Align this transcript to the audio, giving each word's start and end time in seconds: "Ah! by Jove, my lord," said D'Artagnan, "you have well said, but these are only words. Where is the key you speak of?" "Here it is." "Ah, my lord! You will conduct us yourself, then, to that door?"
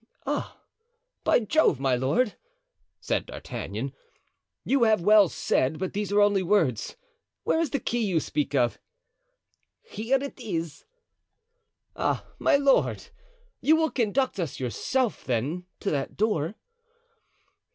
"Ah! 0.25 0.59
by 1.23 1.39
Jove, 1.41 1.79
my 1.79 1.95
lord," 1.95 2.33
said 2.99 3.27
D'Artagnan, 3.27 3.93
"you 4.63 4.81
have 4.85 5.01
well 5.01 5.29
said, 5.29 5.77
but 5.77 5.93
these 5.93 6.11
are 6.11 6.21
only 6.21 6.41
words. 6.41 6.95
Where 7.43 7.59
is 7.59 7.69
the 7.69 7.79
key 7.79 8.03
you 8.03 8.19
speak 8.19 8.55
of?" 8.55 8.79
"Here 9.83 10.17
it 10.19 10.39
is." 10.39 10.85
"Ah, 11.95 12.25
my 12.39 12.55
lord! 12.55 13.09
You 13.61 13.75
will 13.75 13.91
conduct 13.91 14.39
us 14.39 14.59
yourself, 14.59 15.23
then, 15.23 15.67
to 15.81 15.91
that 15.91 16.17
door?" 16.17 16.55